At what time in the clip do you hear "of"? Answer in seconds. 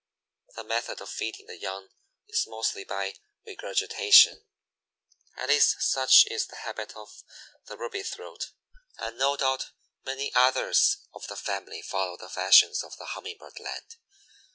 0.99-1.09, 6.95-7.21, 11.13-11.27, 12.83-12.97